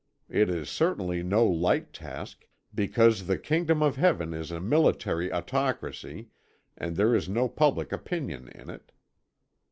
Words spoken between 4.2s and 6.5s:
is a military autocracy